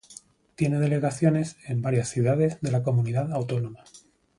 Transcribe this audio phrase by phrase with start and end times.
[0.55, 3.83] Tiene delegaciones en varias ciudades de la Comunidad Autónoma.